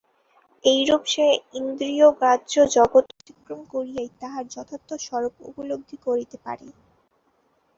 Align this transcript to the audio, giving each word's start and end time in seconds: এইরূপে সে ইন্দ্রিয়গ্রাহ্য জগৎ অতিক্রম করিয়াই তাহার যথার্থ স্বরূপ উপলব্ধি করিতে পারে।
এইরূপে 0.63 1.09
সে 1.13 1.27
ইন্দ্রিয়গ্রাহ্য 1.59 2.53
জগৎ 2.75 3.05
অতিক্রম 3.13 3.61
করিয়াই 3.73 4.09
তাহার 4.21 4.43
যথার্থ 4.53 4.89
স্বরূপ 5.05 5.33
উপলব্ধি 5.49 5.97
করিতে 6.05 6.37
পারে। 6.45 6.67